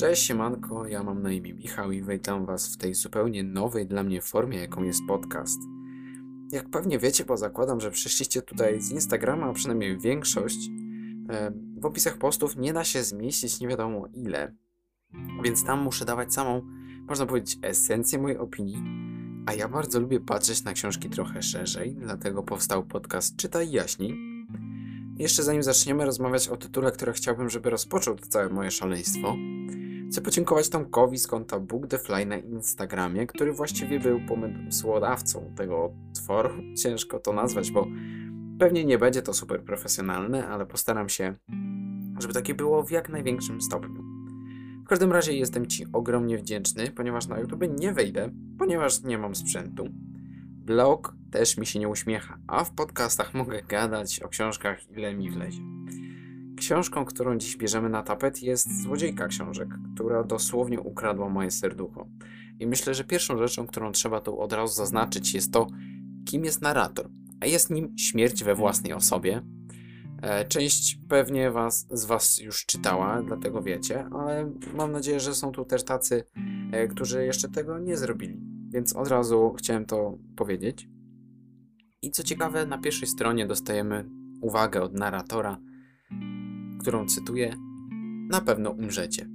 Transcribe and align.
Cześć, 0.00 0.22
siemanko, 0.22 0.86
ja 0.86 1.02
mam 1.02 1.22
na 1.22 1.32
imię 1.32 1.54
Michał 1.54 1.92
i 1.92 2.02
witam 2.02 2.46
was 2.46 2.74
w 2.74 2.76
tej 2.76 2.94
zupełnie 2.94 3.42
nowej 3.42 3.86
dla 3.86 4.02
mnie 4.02 4.20
formie, 4.20 4.58
jaką 4.58 4.82
jest 4.82 5.00
podcast. 5.08 5.58
Jak 6.52 6.70
pewnie 6.70 6.98
wiecie, 6.98 7.24
bo 7.24 7.36
zakładam, 7.36 7.80
że 7.80 7.90
przyszliście 7.90 8.42
tutaj 8.42 8.80
z 8.80 8.90
Instagrama, 8.90 9.46
a 9.46 9.52
przynajmniej 9.52 9.98
większość, 9.98 10.70
e, 11.28 11.52
w 11.76 11.86
opisach 11.86 12.18
postów 12.18 12.56
nie 12.56 12.72
da 12.72 12.84
się 12.84 13.02
zmieścić 13.02 13.60
nie 13.60 13.68
wiadomo 13.68 14.06
ile, 14.14 14.54
więc 15.44 15.64
tam 15.64 15.82
muszę 15.82 16.04
dawać 16.04 16.34
samą, 16.34 16.62
można 17.08 17.26
powiedzieć, 17.26 17.58
esencję 17.62 18.18
mojej 18.18 18.38
opinii, 18.38 18.82
a 19.46 19.54
ja 19.54 19.68
bardzo 19.68 20.00
lubię 20.00 20.20
patrzeć 20.20 20.64
na 20.64 20.72
książki 20.72 21.10
trochę 21.10 21.42
szerzej, 21.42 21.94
dlatego 21.94 22.42
powstał 22.42 22.86
podcast 22.86 23.36
Czytaj 23.36 23.70
Jaśniej. 23.70 24.14
Jeszcze 25.16 25.42
zanim 25.42 25.62
zaczniemy 25.62 26.04
rozmawiać 26.04 26.48
o 26.48 26.56
tytule, 26.56 26.92
który 26.92 27.12
chciałbym, 27.12 27.50
żeby 27.50 27.70
rozpoczął 27.70 28.16
to 28.16 28.26
całe 28.26 28.48
moje 28.48 28.70
szaleństwo, 28.70 29.36
Chcę 30.10 30.20
podziękować 30.20 30.68
Tomkowi 30.68 31.18
z 31.18 31.26
konta 31.26 31.60
Book 31.60 31.86
the 31.86 31.98
Fly 31.98 32.26
na 32.26 32.36
Instagramie, 32.36 33.26
który 33.26 33.52
właściwie 33.52 34.00
był 34.00 34.20
pomysłodawcą 34.28 35.52
tego 35.56 35.92
tworu. 36.14 36.50
Ciężko 36.82 37.18
to 37.18 37.32
nazwać, 37.32 37.70
bo 37.70 37.86
pewnie 38.58 38.84
nie 38.84 38.98
będzie 38.98 39.22
to 39.22 39.34
super 39.34 39.64
profesjonalne, 39.64 40.48
ale 40.48 40.66
postaram 40.66 41.08
się, 41.08 41.34
żeby 42.18 42.34
takie 42.34 42.54
było 42.54 42.82
w 42.82 42.90
jak 42.90 43.08
największym 43.08 43.60
stopniu. 43.60 44.02
W 44.84 44.88
każdym 44.88 45.12
razie 45.12 45.32
jestem 45.32 45.66
Ci 45.66 45.86
ogromnie 45.92 46.38
wdzięczny, 46.38 46.90
ponieważ 46.90 47.26
na 47.26 47.38
YouTube 47.38 47.64
nie 47.80 47.92
wejdę, 47.92 48.30
ponieważ 48.58 49.02
nie 49.02 49.18
mam 49.18 49.34
sprzętu. 49.34 49.88
Blog 50.64 51.14
też 51.30 51.56
mi 51.56 51.66
się 51.66 51.78
nie 51.78 51.88
uśmiecha, 51.88 52.38
a 52.46 52.64
w 52.64 52.74
podcastach 52.74 53.34
mogę 53.34 53.62
gadać 53.62 54.20
o 54.20 54.28
książkach 54.28 54.90
ile 54.90 55.14
mi 55.14 55.30
wlezie. 55.30 55.62
Książką, 56.60 57.04
którą 57.04 57.38
dziś 57.38 57.56
bierzemy 57.56 57.88
na 57.88 58.02
tapet 58.02 58.42
jest 58.42 58.82
Złodziejka 58.82 59.28
Książek, 59.28 59.68
która 59.94 60.24
dosłownie 60.24 60.80
ukradła 60.80 61.28
moje 61.28 61.50
serducho. 61.50 62.08
I 62.58 62.66
myślę, 62.66 62.94
że 62.94 63.04
pierwszą 63.04 63.38
rzeczą, 63.38 63.66
którą 63.66 63.92
trzeba 63.92 64.20
tu 64.20 64.40
od 64.40 64.52
razu 64.52 64.74
zaznaczyć 64.74 65.34
jest 65.34 65.52
to, 65.52 65.66
kim 66.24 66.44
jest 66.44 66.62
narrator. 66.62 67.08
A 67.40 67.46
jest 67.46 67.70
nim 67.70 67.98
śmierć 67.98 68.44
we 68.44 68.54
własnej 68.54 68.92
osobie. 68.92 69.42
E, 70.22 70.44
część 70.44 70.98
pewnie 71.08 71.50
was, 71.50 71.86
z 71.90 72.04
Was 72.04 72.40
już 72.40 72.66
czytała, 72.66 73.22
dlatego 73.22 73.62
wiecie, 73.62 74.06
ale 74.12 74.52
mam 74.74 74.92
nadzieję, 74.92 75.20
że 75.20 75.34
są 75.34 75.52
tu 75.52 75.64
też 75.64 75.84
tacy, 75.84 76.24
e, 76.72 76.88
którzy 76.88 77.24
jeszcze 77.24 77.48
tego 77.48 77.78
nie 77.78 77.96
zrobili. 77.96 78.40
Więc 78.70 78.96
od 78.96 79.08
razu 79.08 79.54
chciałem 79.58 79.86
to 79.86 80.18
powiedzieć. 80.36 80.88
I 82.02 82.10
co 82.10 82.22
ciekawe, 82.22 82.66
na 82.66 82.78
pierwszej 82.78 83.08
stronie 83.08 83.46
dostajemy 83.46 84.04
uwagę 84.40 84.82
od 84.82 84.94
narratora, 84.94 85.58
którą 86.80 87.06
cytuję, 87.06 87.56
na 88.30 88.40
pewno 88.40 88.70
umrzecie. 88.70 89.28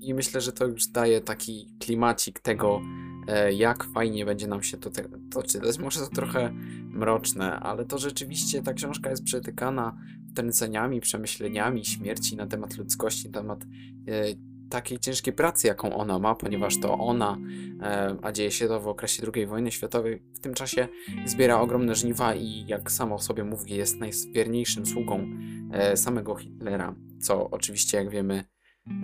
I 0.00 0.14
myślę, 0.14 0.40
że 0.40 0.52
to 0.52 0.66
już 0.66 0.86
daje 0.86 1.20
taki 1.20 1.68
klimacik 1.78 2.40
tego, 2.40 2.80
e, 3.28 3.52
jak 3.52 3.84
fajnie 3.84 4.24
będzie 4.24 4.46
nam 4.46 4.62
się 4.62 4.76
to, 4.76 4.90
to 5.30 5.42
czytać. 5.42 5.78
Może 5.78 6.00
to 6.00 6.06
trochę 6.06 6.52
mroczne, 6.84 7.60
ale 7.60 7.84
to 7.84 7.98
rzeczywiście 7.98 8.62
ta 8.62 8.74
książka 8.74 9.10
jest 9.10 9.24
przetykana 9.24 9.96
tręceniami, 10.34 11.00
przemyśleniami 11.00 11.84
śmierci 11.84 12.36
na 12.36 12.46
temat 12.46 12.76
ludzkości, 12.76 13.30
na 13.30 13.40
temat 13.40 13.64
e, 14.08 14.49
takiej 14.70 14.98
ciężkiej 14.98 15.32
pracy, 15.32 15.66
jaką 15.66 15.96
ona 15.96 16.18
ma, 16.18 16.34
ponieważ 16.34 16.80
to 16.80 16.98
ona, 16.98 17.38
e, 17.82 18.16
a 18.22 18.32
dzieje 18.32 18.50
się 18.50 18.68
to 18.68 18.80
w 18.80 18.88
okresie 18.88 19.26
II 19.34 19.46
wojny 19.46 19.72
światowej, 19.72 20.22
w 20.34 20.40
tym 20.40 20.54
czasie 20.54 20.88
zbiera 21.24 21.60
ogromne 21.60 21.94
żniwa 21.94 22.34
i 22.34 22.66
jak 22.66 22.92
samo 22.92 23.14
o 23.14 23.18
sobie 23.18 23.44
mówi, 23.44 23.74
jest 23.74 23.98
najwierniejszym 23.98 24.86
sługą 24.86 25.26
e, 25.72 25.96
samego 25.96 26.34
Hitlera, 26.34 26.94
co 27.20 27.50
oczywiście, 27.50 27.98
jak 27.98 28.10
wiemy, 28.10 28.44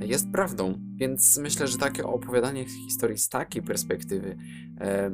jest 0.01 0.33
prawdą. 0.33 0.79
Więc 0.97 1.39
myślę, 1.39 1.67
że 1.67 1.79
takie 1.79 2.05
opowiadanie 2.07 2.65
historii 2.65 3.19
z 3.19 3.29
takiej 3.29 3.63
perspektywy, 3.63 4.37
e, 4.81 5.11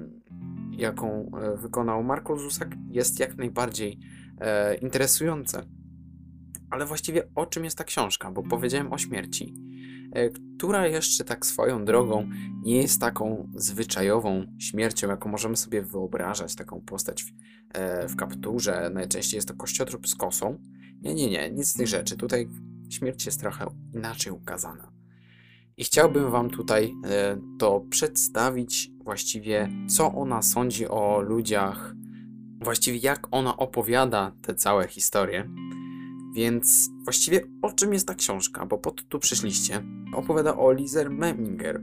jaką 0.71 1.31
wykonał 1.57 2.03
Marko 2.03 2.37
Zusak, 2.37 2.75
jest 2.91 3.21
jak 3.21 3.37
najbardziej 3.37 3.99
interesujące. 4.81 5.62
Ale 6.71 6.87
właściwie 6.87 7.23
o 7.35 7.47
czym 7.47 7.65
jest 7.65 7.79
ta 7.79 7.85
książka? 7.85 8.31
Bo 8.31 8.43
powiedziałem 8.43 8.93
o 8.93 8.99
śmierci 8.99 9.55
która 10.56 10.87
jeszcze 10.87 11.25
tak 11.25 11.47
swoją 11.47 11.84
drogą 11.84 12.28
nie 12.62 12.77
jest 12.77 13.00
taką 13.00 13.50
zwyczajową 13.55 14.47
śmiercią, 14.59 15.09
jaką 15.09 15.31
możemy 15.31 15.56
sobie 15.56 15.83
wyobrażać, 15.83 16.55
taką 16.55 16.81
postać 16.81 17.25
w, 17.25 17.33
e, 17.75 18.09
w 18.09 18.17
kapturze. 18.17 18.91
Najczęściej 18.95 19.39
jest 19.39 19.49
to 19.49 19.55
kościotrup 19.55 20.09
z 20.09 20.15
kosą. 20.15 20.59
Nie, 21.03 21.15
nie, 21.15 21.31
nie, 21.31 21.50
nic 21.50 21.69
z 21.69 21.75
tych 21.75 21.89
rzeczy. 21.89 22.17
Tutaj 22.17 22.49
śmierć 22.91 23.27
jest 23.27 23.41
trochę 23.41 23.67
inaczej 23.95 24.33
ukazana. 24.33 24.93
I 25.77 25.84
chciałbym 25.84 26.31
Wam 26.31 26.50
tutaj 26.50 26.94
e, 27.05 27.39
to 27.59 27.81
przedstawić 27.91 28.91
właściwie, 29.05 29.69
co 29.89 30.15
ona 30.15 30.43
sądzi 30.43 30.89
o 30.89 31.21
ludziach, 31.21 31.94
właściwie 32.61 32.99
jak 32.99 33.29
ona 33.31 33.56
opowiada 33.56 34.33
te 34.43 34.55
całe 34.55 34.89
historie. 34.89 35.49
Więc 36.34 36.91
właściwie 37.04 37.41
o 37.62 37.72
czym 37.72 37.93
jest 37.93 38.09
ta 38.09 38.15
książka? 38.15 38.66
Bo 38.66 38.78
po 38.78 38.91
to 38.91 39.03
tu 39.09 39.19
przyszliście. 39.19 39.82
Opowiada 40.15 40.56
o 40.56 40.72
Lizer 40.72 41.10
Memminger, 41.10 41.82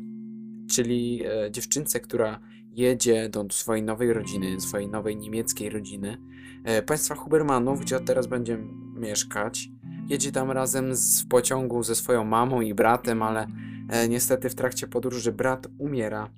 czyli 0.69 1.23
e, 1.25 1.51
dziewczynce, 1.51 1.99
która 1.99 2.39
jedzie 2.71 3.29
do 3.29 3.45
swojej 3.51 3.83
nowej 3.83 4.13
rodziny, 4.13 4.61
swojej 4.61 4.87
nowej 4.87 5.17
niemieckiej 5.17 5.69
rodziny, 5.69 6.17
e, 6.63 6.81
państwa 6.81 7.15
Hubermanów, 7.15 7.81
gdzie 7.81 7.99
teraz 7.99 8.27
będzie 8.27 8.57
mieszkać. 8.95 9.69
Jedzie 10.09 10.31
tam 10.31 10.51
razem 10.51 10.95
z, 10.95 11.21
w 11.21 11.27
pociągu 11.27 11.83
ze 11.83 11.95
swoją 11.95 12.23
mamą 12.23 12.61
i 12.61 12.73
bratem, 12.73 13.21
ale 13.21 13.47
e, 13.89 14.09
niestety 14.09 14.49
w 14.49 14.55
trakcie 14.55 14.87
podróży 14.87 15.31
brat 15.31 15.67
umiera 15.77 16.29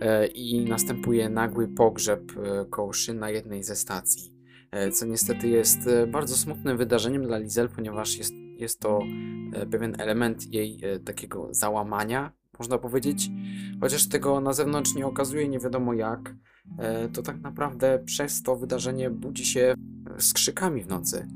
e, 0.00 0.26
i 0.26 0.64
następuje 0.64 1.28
nagły 1.28 1.68
pogrzeb 1.68 2.32
e, 2.36 2.64
koło 2.64 2.92
na 3.14 3.30
jednej 3.30 3.62
ze 3.62 3.76
stacji. 3.76 4.35
E, 4.70 4.90
co 4.90 5.06
niestety 5.06 5.48
jest 5.48 5.86
e, 5.86 6.06
bardzo 6.06 6.36
smutnym 6.36 6.76
wydarzeniem 6.76 7.26
dla 7.26 7.38
Lizel, 7.38 7.68
ponieważ 7.68 8.18
jest, 8.18 8.34
jest 8.34 8.80
to 8.80 9.00
e, 9.52 9.66
pewien 9.66 10.00
element 10.00 10.52
jej 10.52 10.80
takiego 11.04 11.48
załamania, 11.50 12.32
można 12.58 12.78
powiedzieć. 12.78 13.30
Chociaż 13.80 14.08
tego 14.08 14.40
na 14.40 14.52
zewnątrz 14.52 14.94
nie 14.94 15.06
okazuje 15.06 15.48
nie 15.48 15.58
wiadomo 15.58 15.94
jak, 15.94 16.34
to 17.12 17.22
tak 17.22 17.40
naprawdę 17.40 18.02
przez 18.04 18.42
to 18.42 18.56
wydarzenie 18.56 19.10
budzi 19.10 19.44
się 19.44 19.74
z 20.18 20.32
krzykami 20.32 20.82
w 20.82 20.88
nocy. 20.88 21.28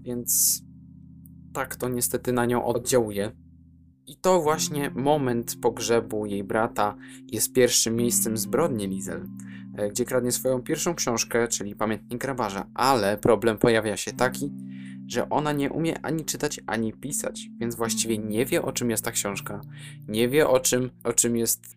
Więc 0.00 0.62
tak 1.52 1.76
to 1.76 1.88
niestety 1.88 2.32
na 2.32 2.46
nią 2.46 2.64
oddziałuje. 2.64 3.32
I 4.06 4.16
to 4.16 4.42
właśnie 4.42 4.90
moment 4.90 5.56
pogrzebu 5.60 6.26
jej 6.26 6.44
brata 6.44 6.96
jest 7.32 7.52
pierwszym 7.52 7.96
miejscem 7.96 8.36
zbrodni 8.36 8.88
Lizel. 8.88 9.28
E, 9.76 9.88
gdzie 9.88 10.04
kradnie 10.04 10.32
swoją 10.32 10.62
pierwszą 10.62 10.94
książkę, 10.94 11.48
czyli 11.48 11.76
Pamiętnik 11.76 12.20
Grabarza, 12.20 12.66
ale 12.74 13.16
problem 13.16 13.58
pojawia 13.58 13.96
się 13.96 14.12
taki, 14.12 14.52
że 15.06 15.28
ona 15.28 15.52
nie 15.52 15.70
umie 15.70 16.06
ani 16.06 16.24
czytać, 16.24 16.60
ani 16.66 16.92
pisać, 16.92 17.48
więc 17.60 17.74
właściwie 17.74 18.18
nie 18.18 18.46
wie 18.46 18.62
o 18.62 18.72
czym 18.72 18.90
jest 18.90 19.04
ta 19.04 19.10
książka, 19.10 19.60
nie 20.08 20.28
wie 20.28 20.48
o 20.48 20.60
czym, 20.60 20.90
o 21.04 21.12
czym 21.12 21.36
jest 21.36 21.76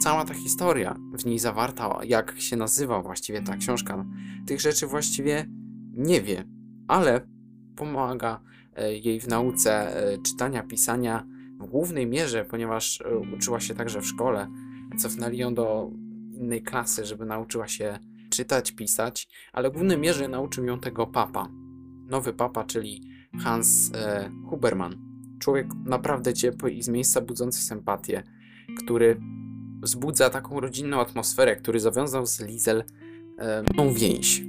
cała 0.00 0.24
ta 0.24 0.34
historia 0.34 0.96
w 1.18 1.26
niej 1.26 1.38
zawarta, 1.38 1.98
jak 2.04 2.40
się 2.40 2.56
nazywa 2.56 3.02
właściwie 3.02 3.42
ta 3.42 3.56
książka. 3.56 4.04
Tych 4.46 4.60
rzeczy 4.60 4.86
właściwie 4.86 5.46
nie 5.92 6.22
wie, 6.22 6.44
ale 6.88 7.20
pomaga 7.76 8.40
e, 8.76 8.94
jej 8.94 9.20
w 9.20 9.28
nauce 9.28 9.96
e, 9.96 10.18
czytania, 10.18 10.62
pisania 10.62 11.26
w 11.60 11.66
głównej 11.66 12.06
mierze, 12.06 12.44
ponieważ 12.44 13.02
uczyła 13.34 13.60
się 13.60 13.74
także 13.74 14.00
w 14.00 14.06
szkole. 14.06 14.50
Cofnęli 14.98 15.38
ją 15.38 15.54
do 15.54 15.90
innej 16.32 16.62
klasy, 16.62 17.04
żeby 17.04 17.26
nauczyła 17.26 17.68
się 17.68 17.98
czytać, 18.30 18.72
pisać, 18.72 19.28
ale 19.52 19.70
w 19.70 19.72
głównej 19.72 19.98
mierze 19.98 20.28
nauczył 20.28 20.64
ją 20.64 20.80
tego 20.80 21.06
papa. 21.06 21.48
Nowy 22.06 22.32
papa, 22.32 22.64
czyli 22.64 23.02
Hans 23.42 23.90
e, 23.94 24.30
Huberman. 24.50 24.96
Człowiek 25.38 25.66
naprawdę 25.84 26.34
ciepły 26.34 26.70
i 26.70 26.82
z 26.82 26.88
miejsca 26.88 27.20
budzący 27.20 27.60
sympatię, 27.60 28.22
który 28.78 29.20
wzbudza 29.82 30.30
taką 30.30 30.60
rodzinną 30.60 31.00
atmosferę, 31.00 31.56
który 31.56 31.80
zawiązał 31.80 32.26
z 32.26 32.40
Lizel 32.40 32.84
e, 33.38 33.64
więź. 33.94 34.42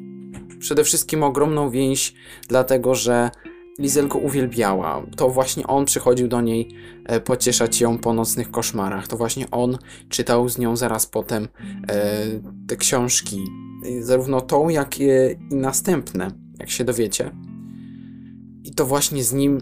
Przede 0.60 0.84
wszystkim 0.84 1.24
ogromną 1.24 1.70
więź, 1.70 2.14
dlatego 2.48 2.96
że 2.96 3.30
Lizel 3.80 4.08
go 4.08 4.20
uwielbiała. 4.20 5.06
To 5.16 5.30
właśnie 5.30 5.68
on 5.68 5.86
przychodził 5.86 6.28
do 6.28 6.42
niej 6.42 6.70
e, 7.06 7.20
pocieszać 7.20 7.82
ją 7.82 7.98
po 7.98 8.14
nocnych 8.14 8.52
koszmarach. 8.52 9.08
To 9.08 9.18
właśnie 9.18 9.52
on 9.52 9.78
czytał 10.10 10.50
z 10.50 10.58
nią 10.58 10.76
zaraz 10.76 11.06
potem 11.06 11.48
e, 11.90 12.26
te 12.68 12.76
książki. 12.76 13.44
Zarówno 14.00 14.42
tą, 14.42 14.70
jak 14.70 15.00
i 15.00 15.08
następne, 15.52 16.32
jak 16.60 16.70
się 16.70 16.84
dowiecie. 16.84 17.32
I 18.64 18.72
to 18.72 18.86
właśnie 18.86 19.24
z 19.24 19.34
nim 19.34 19.62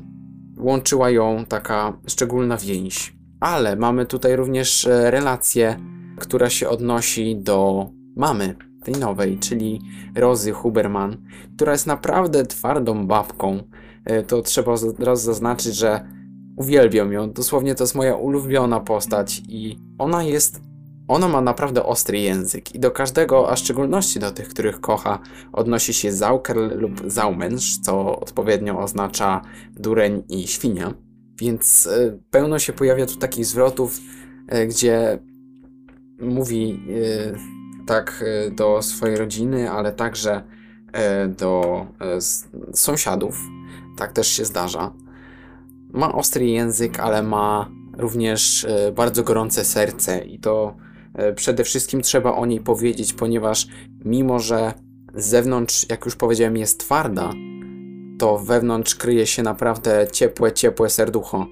łączyła 0.58 1.10
ją 1.10 1.46
taka 1.46 1.98
szczególna 2.08 2.58
więź. 2.58 3.16
Ale 3.40 3.76
mamy 3.76 4.06
tutaj 4.06 4.36
również 4.36 4.88
e, 4.88 5.12
relację, 5.12 5.80
która 6.18 6.50
się 6.50 6.70
odnosi 6.70 7.36
do 7.36 7.90
mamy 8.16 8.56
tej 8.84 8.94
nowej, 8.94 9.38
czyli 9.40 9.82
Rozy 10.16 10.52
Huberman, 10.52 11.18
która 11.56 11.72
jest 11.72 11.88
naprawdę 11.88 12.46
twardą 12.46 13.08
babką, 13.08 13.60
E, 13.60 13.85
to 14.28 14.42
trzeba 14.42 14.76
raz 15.00 15.24
zaznaczyć, 15.24 15.76
że 15.76 16.16
Uwielbiam 16.56 17.14
ją, 17.14 17.32
dosłownie 17.32 17.76
to 17.76 17.84
jest 17.84 17.96
moja 17.96 18.16
ulubiona 18.16 18.80
postać 18.80 19.42
i 19.48 19.80
ona 19.98 20.24
jest 20.24 20.62
ona 21.08 21.28
ma 21.28 21.42
naprawdę 21.42 21.84
ostry 21.84 22.20
język 22.20 22.76
i 22.76 22.80
do 22.80 22.92
każdego, 22.92 23.52
a 23.52 23.56
w 23.56 23.60
szczególności 23.60 24.20
do 24.20 24.32
tych, 24.32 24.48
których 24.48 24.82
kocha, 24.82 25.20
odnosi 25.54 25.94
się 25.94 26.12
Zauker 26.12 26.58
lub 26.58 27.02
Zaumensch, 27.12 27.82
co 27.84 28.20
odpowiednio 28.20 28.80
oznacza 28.80 29.42
dureń 29.72 30.24
i 30.30 30.48
świnia. 30.48 30.94
Więc 31.40 31.86
y, 31.86 32.20
pełno 32.32 32.60
się 32.60 32.74
pojawia 32.74 33.06
tu 33.06 33.16
takich 33.16 33.46
zwrotów, 33.46 34.00
y, 34.54 34.68
gdzie 34.68 35.20
mówi 36.20 36.80
y, 36.90 37.86
tak 37.86 38.26
do 38.52 38.82
swojej 38.82 39.18
rodziny, 39.18 39.72
ale 39.72 39.92
także 39.92 40.44
do 41.38 41.86
sąsiadów. 42.74 43.55
Tak 43.98 44.14
też 44.14 44.28
się 44.28 44.46
zdarza. 44.46 44.94
Ma 45.94 46.14
ostry 46.14 46.46
język, 46.46 47.00
ale 47.00 47.24
ma 47.24 47.70
również 47.98 48.68
bardzo 48.96 49.24
gorące 49.24 49.66
serce 49.66 50.26
i 50.26 50.40
to 50.40 50.76
E, 51.16 51.34
przede 51.34 51.64
wszystkim 51.64 52.02
trzeba 52.02 52.36
o 52.36 52.46
niej 52.46 52.60
powiedzieć, 52.60 53.14
ponieważ 53.14 53.68
mimo, 54.06 54.40
że 54.40 54.74
z 55.16 55.26
zewnątrz, 55.26 55.86
jak 55.90 56.06
już 56.06 56.16
powiedziałem, 56.16 56.58
jest 56.58 56.80
twarda, 56.80 57.34
to 58.20 58.38
wewnątrz 58.38 58.96
kryje 58.96 59.26
się 59.26 59.44
naprawdę 59.44 60.08
ciepłe, 60.12 60.52
ciepłe 60.52 60.90
serducho 60.90 61.48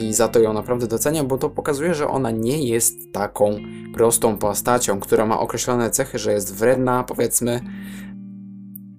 i 0.00 0.14
za 0.14 0.28
to 0.28 0.40
ją 0.40 0.52
naprawdę 0.52 0.86
doceniam, 0.86 1.26
bo 1.26 1.38
to 1.38 1.50
pokazuje, 1.50 1.94
że 1.94 2.08
ona 2.08 2.30
nie 2.30 2.68
jest 2.68 3.12
taką 3.12 3.56
prostą 3.94 4.36
postacią, 4.38 5.00
która 5.00 5.26
ma 5.26 5.40
określone 5.40 5.90
cechy, 5.90 6.18
że 6.18 6.32
jest 6.32 6.54
wredna, 6.54 7.04
powiedzmy, 7.04 7.60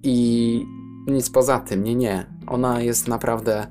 i 0.02 0.66
nic 1.06 1.30
poza 1.30 1.58
tym, 1.58 1.84
nie, 1.84 1.94
nie. 1.94 2.26
Ona 2.50 2.80
jest 2.80 3.08
naprawdę 3.08 3.66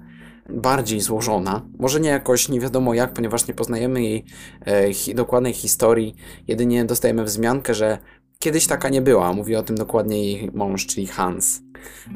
bardziej 0.50 1.02
złożona. 1.02 1.62
Może 1.80 2.00
nie 2.00 2.10
jakoś 2.10 2.50
nie 2.50 2.60
wiadomo 2.60 2.94
jak, 2.94 3.14
ponieważ 3.14 3.48
nie 3.48 3.54
poznajemy 3.54 4.04
jej 4.04 4.26
e, 4.68 4.94
hi, 4.94 5.16
dokładnej 5.16 5.54
historii. 5.54 6.16
Jedynie 6.48 6.86
dostajemy 6.86 7.24
wzmiankę, 7.24 7.74
że 7.74 7.98
kiedyś 8.40 8.68
taka 8.68 8.90
nie 8.90 9.02
była. 9.02 9.34
Mówi 9.34 9.56
o 9.56 9.64
tym 9.64 9.76
dokładnie 9.76 10.24
jej 10.24 10.52
mąż, 10.54 10.86
czyli 10.86 11.08
Hans. 11.08 11.62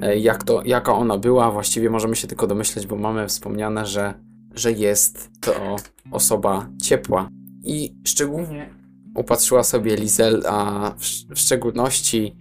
E, 0.02 0.20
jak 0.20 0.44
to, 0.44 0.62
jaka 0.66 0.94
ona 0.94 1.18
była, 1.18 1.52
właściwie 1.52 1.90
możemy 1.90 2.16
się 2.16 2.28
tylko 2.28 2.48
domyśleć, 2.48 2.88
bo 2.88 2.96
mamy 2.96 3.28
wspomniane, 3.28 3.86
że, 3.86 4.14
że 4.56 4.72
jest 4.72 5.30
to 5.42 5.76
osoba 6.12 6.70
ciepła. 6.82 7.30
I 7.64 7.96
szczególnie 8.04 8.70
upatrzyła 9.16 9.64
sobie 9.64 9.96
Lizel, 9.96 10.44
a 10.48 10.92
w, 10.98 11.36
w 11.36 11.40
szczególności 11.40 12.36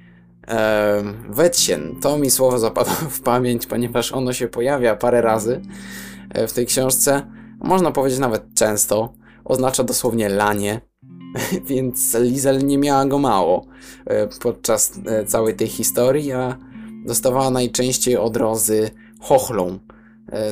e, 0.49 1.03
Wetsien. 1.29 2.01
To 2.01 2.19
mi 2.19 2.31
słowo 2.31 2.59
zapadło 2.59 2.95
w 2.95 3.21
pamięć, 3.21 3.67
ponieważ 3.67 4.13
ono 4.13 4.33
się 4.33 4.49
pojawia 4.49 4.97
parę 4.97 5.23
razy 5.23 5.61
e, 6.31 6.47
w 6.47 6.53
tej 6.53 6.67
książce. 6.67 7.23
Można 7.61 7.91
powiedzieć 7.91 8.19
nawet 8.19 8.55
często. 8.55 9.13
Oznacza 9.45 9.85
dosłownie 9.85 10.29
lanie, 10.29 10.81
więc 11.71 12.15
Lizel 12.15 12.67
nie 12.67 12.79
miała 12.79 13.07
go 13.07 13.19
mało 13.19 13.67
e, 14.07 14.29
podczas 14.29 15.01
e, 15.07 15.25
całej 15.25 15.55
tej 15.55 15.69
historii, 15.69 16.33
a 16.33 16.59
dostawała 17.07 17.51
najczęściej 17.51 18.17
od 18.17 18.37
Rozy 18.37 18.91
chochlą, 19.21 19.79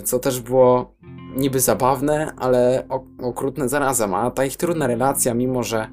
co 0.04 0.18
też 0.18 0.40
było 0.40 0.94
niby 1.36 1.60
zabawne, 1.60 2.32
ale 2.36 2.84
okrutne 3.22 3.68
zarazem. 3.68 4.14
A 4.14 4.30
ta 4.30 4.44
ich 4.44 4.56
trudna 4.56 4.86
relacja, 4.86 5.34
mimo 5.34 5.62
że 5.62 5.88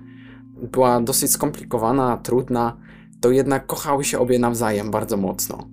była 0.62 1.02
dosyć 1.02 1.32
skomplikowana, 1.32 2.18
trudna, 2.18 2.78
to 3.22 3.32
jednak 3.32 3.66
kochały 3.66 4.04
się 4.04 4.20
obie 4.20 4.40
nawzajem 4.40 4.92
bardzo 4.92 5.18
mocno. 5.18 5.68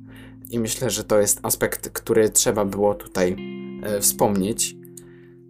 I 0.50 0.58
myślę, 0.58 0.91
że 0.91 1.05
to 1.05 1.20
jest 1.20 1.41
aspekt, 1.43 1.88
który 1.88 2.31
trzeba 2.31 2.64
było 2.64 2.94
tutaj 2.94 3.37
e, 3.82 4.00
wspomnieć. 4.00 4.76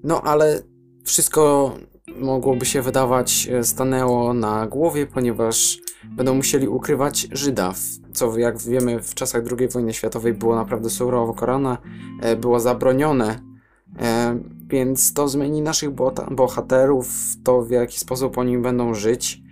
No 0.05 0.23
ale 0.23 0.63
wszystko 1.05 1.73
mogłoby 2.17 2.67
się 2.67 2.83
wydawać 2.83 3.49
e, 3.53 3.65
stanęło 3.65 4.35
na 4.35 4.67
głowie, 4.67 5.07
ponieważ 5.07 5.79
będą 6.05 6.35
musieli 6.35 6.69
ukrywać 6.69 7.29
Żyda, 7.33 7.73
co 8.13 8.39
jak 8.39 8.59
wiemy 8.59 9.03
w 9.03 9.15
czasach 9.15 9.43
II 9.59 9.69
wojny 9.69 9.93
światowej 9.93 10.35
było 10.35 10.57
naprawdę 10.57 10.91
surowo 10.91 11.35
korana, 11.35 11.79
e, 12.23 12.37
było 12.37 12.61
zabronione, 12.61 13.41
e, 14.01 14.39
więc 14.67 15.15
to 15.15 15.29
zmieni 15.29 15.63
naszych 15.63 15.91
bohaterów, 16.31 17.09
to 17.45 17.63
w 17.63 17.71
jaki 17.71 17.99
sposób 17.99 18.39
oni 18.39 18.59
będą 18.59 18.95
żyć. 18.95 19.45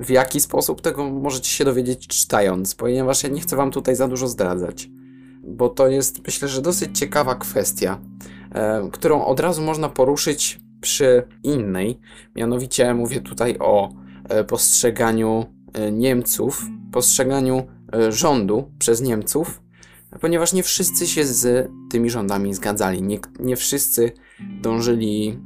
W 0.00 0.10
jaki 0.10 0.40
sposób 0.40 0.80
tego 0.80 1.10
możecie 1.10 1.50
się 1.50 1.64
dowiedzieć 1.64 2.06
czytając, 2.06 2.74
ponieważ 2.74 3.22
ja 3.22 3.28
nie 3.28 3.40
chcę 3.40 3.56
wam 3.56 3.70
tutaj 3.70 3.96
za 3.96 4.08
dużo 4.08 4.28
zdradzać. 4.28 4.88
Bo 5.42 5.68
to 5.68 5.88
jest, 5.88 6.26
myślę, 6.26 6.48
że 6.48 6.62
dosyć 6.62 6.98
ciekawa 6.98 7.34
kwestia, 7.34 8.00
e, 8.54 8.88
którą 8.92 9.24
od 9.24 9.40
razu 9.40 9.62
można 9.62 9.88
poruszyć 9.88 10.60
przy 10.80 11.22
innej. 11.42 12.00
Mianowicie 12.36 12.94
mówię 12.94 13.20
tutaj 13.20 13.56
o 13.60 13.92
e, 14.28 14.44
postrzeganiu 14.44 15.46
e, 15.72 15.92
Niemców, 15.92 16.66
postrzeganiu 16.92 17.66
e, 17.94 18.12
rządu 18.12 18.70
przez 18.78 19.00
Niemców, 19.00 19.62
ponieważ 20.20 20.52
nie 20.52 20.62
wszyscy 20.62 21.06
się 21.06 21.24
z 21.24 21.70
tymi 21.90 22.10
rządami 22.10 22.54
zgadzali. 22.54 23.02
Nie, 23.02 23.18
nie 23.40 23.56
wszyscy 23.56 24.12
dążyli 24.62 25.38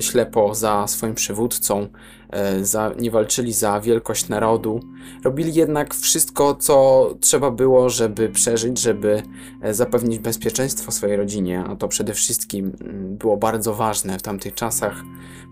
ślepo 0.00 0.54
za 0.54 0.86
swoim 0.86 1.14
przywódcą, 1.14 1.88
e, 2.30 2.64
za, 2.64 2.92
nie 2.98 3.10
walczyli 3.10 3.52
za 3.52 3.80
wielkość 3.80 4.28
narodu. 4.28 4.80
Robili 5.24 5.54
jednak 5.54 5.94
wszystko, 5.94 6.54
co 6.54 7.08
trzeba 7.20 7.50
było, 7.50 7.90
żeby 7.90 8.28
przeżyć, 8.28 8.80
żeby 8.80 9.22
e, 9.62 9.74
zapewnić 9.74 10.18
bezpieczeństwo 10.18 10.92
swojej 10.92 11.16
rodzinie, 11.16 11.64
a 11.64 11.76
to 11.76 11.88
przede 11.88 12.14
wszystkim 12.14 12.72
mm, 12.80 13.16
było 13.16 13.36
bardzo 13.36 13.74
ważne 13.74 14.18
w 14.18 14.22
tamtych 14.22 14.54
czasach, 14.54 15.02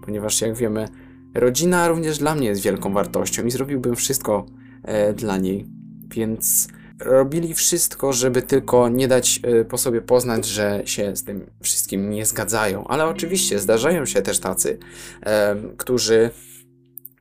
ponieważ 0.05 0.41
jak 0.41 0.55
wiemy, 0.55 0.89
rodzina 1.35 1.89
również 1.89 2.19
dla 2.19 2.35
mnie 2.35 2.47
jest 2.47 2.63
wielką 2.63 2.93
wartością 2.93 3.45
i 3.45 3.51
zrobiłbym 3.51 3.97
wszystko 3.97 4.47
e, 4.83 5.13
dla 5.13 5.37
niej. 5.37 5.67
Więc 6.09 6.69
robili 7.01 7.55
wszystko, 7.55 8.13
żeby 8.13 8.43
tylko 8.43 8.89
nie 8.89 9.09
dać 9.09 9.41
e, 9.43 9.65
po 9.65 9.79
sobie 9.79 10.01
poznać, 10.03 10.47
że 10.47 10.83
się 10.85 11.17
z 11.17 11.25
tym 11.25 11.51
wszystkim 11.63 12.11
nie 12.11 12.27
zgadzają. 12.27 12.87
Ale 12.87 13.07
oczywiście 13.07 13.59
zdarzają 13.59 14.07
się 14.07 14.23
też 14.23 14.39
tacy, 14.39 14.79
e, 15.27 15.57
którzy 15.77 16.31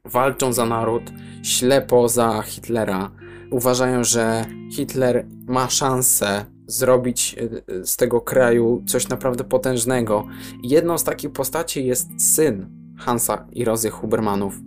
walczą 0.05 0.53
za 0.53 0.65
naród, 0.65 1.03
ślepo 1.43 2.09
za 2.09 2.41
Hitlera. 2.41 3.11
Uważają, 3.51 4.03
że 4.03 4.45
Hitler 4.71 5.25
ma 5.47 5.69
szansę 5.69 6.45
zrobić 6.67 7.35
e, 7.67 7.85
z 7.85 7.97
tego 7.97 8.21
kraju 8.21 8.83
coś 8.87 9.09
naprawdę 9.09 9.43
potężnego. 9.43 10.27
Jedną 10.63 10.97
z 10.97 11.03
takich 11.03 11.31
postaci 11.31 11.85
jest 11.85 12.35
syn 12.35 12.69
Hansa 12.97 13.47
i 13.51 13.65
Rozy 13.65 13.89
Hubermanów. 13.89 14.59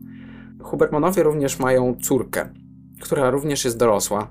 Hubermanowie 0.62 1.22
również 1.22 1.58
mają 1.58 1.96
córkę, 2.02 2.48
która 3.00 3.30
również 3.30 3.64
jest 3.64 3.78
dorosła, 3.78 4.28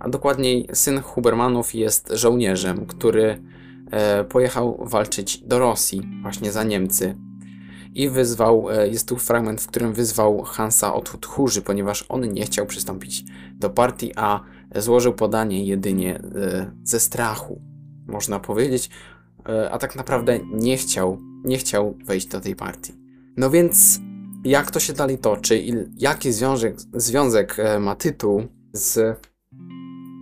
a 0.00 0.08
dokładniej 0.08 0.68
syn 0.72 1.00
Hubermanów 1.00 1.74
jest 1.74 2.08
żołnierzem, 2.12 2.86
który 2.86 3.42
e, 3.90 4.24
pojechał 4.24 4.78
walczyć 4.80 5.38
do 5.38 5.58
Rosji, 5.58 6.02
właśnie 6.22 6.52
za 6.52 6.64
Niemcy. 6.64 7.16
I 7.94 8.08
wyzwał, 8.08 8.70
e, 8.70 8.88
jest 8.88 9.08
tu 9.08 9.16
fragment, 9.16 9.60
w 9.60 9.66
którym 9.66 9.92
wyzwał 9.92 10.42
Hansa 10.42 10.94
od 10.94 11.20
tchórzy, 11.20 11.62
ponieważ 11.62 12.04
on 12.08 12.32
nie 12.32 12.44
chciał 12.44 12.66
przystąpić 12.66 13.24
do 13.54 13.70
partii, 13.70 14.12
a 14.16 14.40
złożył 14.74 15.12
podanie 15.12 15.64
jedynie 15.64 16.18
e, 16.18 16.70
ze 16.84 17.00
strachu, 17.00 17.60
można 18.06 18.40
powiedzieć, 18.40 18.90
a 19.70 19.78
tak 19.78 19.96
naprawdę 19.96 20.38
nie 20.52 20.76
chciał, 20.76 21.18
nie 21.44 21.58
chciał 21.58 21.98
wejść 22.04 22.26
do 22.26 22.40
tej 22.40 22.56
partii. 22.56 22.94
No 23.36 23.50
więc 23.50 24.00
jak 24.48 24.70
to 24.70 24.80
się 24.80 24.92
dalej 24.92 25.18
toczy 25.18 25.58
i 25.58 25.72
jaki 25.98 26.32
związek, 26.32 26.76
związek 26.94 27.58
e, 27.58 27.78
ma 27.78 27.96
tytuł 27.96 28.46
z 28.72 29.18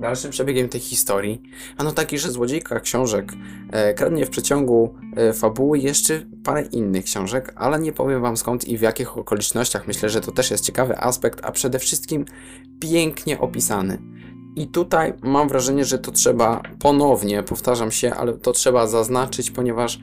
dalszym 0.01 0.31
przebiegiem 0.31 0.69
tej 0.69 0.81
historii? 0.81 1.43
Ano 1.77 1.93
taki, 1.93 2.19
że 2.19 2.31
złodziejka 2.31 2.81
książek 2.81 3.33
e, 3.73 3.95
kradnie 3.95 4.27
w 4.27 4.31
przeciągu 4.31 4.95
e, 5.17 5.33
fabuły 5.33 5.79
jeszcze 5.79 6.27
parę 6.45 6.63
innych 6.63 7.05
książek, 7.05 7.53
ale 7.57 7.81
nie 7.81 7.93
powiem 7.93 8.23
wam 8.23 8.37
skąd 8.37 8.69
i 8.69 8.79
w 8.79 8.81
jakich 8.81 9.19
okolicznościach. 9.19 9.87
Myślę, 9.87 10.09
że 10.09 10.21
to 10.21 10.33
też 10.33 10.51
jest 10.51 10.65
ciekawy 10.65 10.99
aspekt, 10.99 11.41
a 11.43 11.53
przede 11.53 11.79
wszystkim 11.79 12.25
pięknie 12.81 13.41
opisany. 13.41 13.99
I 14.57 14.69
tutaj 14.69 15.13
mam 15.23 15.49
wrażenie, 15.49 15.85
że 15.85 15.99
to 15.99 16.13
trzeba 16.13 16.63
ponownie, 16.79 17.43
powtarzam 17.43 17.91
się, 17.91 18.15
ale 18.15 18.33
to 18.33 18.53
trzeba 18.53 18.87
zaznaczyć, 18.87 19.51
ponieważ 19.51 20.01